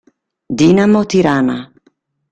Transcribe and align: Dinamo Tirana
Dinamo 0.59 1.01
Tirana 1.11 1.57